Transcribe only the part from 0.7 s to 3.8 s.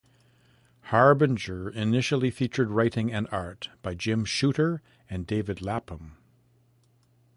"Harbinger" initially featured writing and art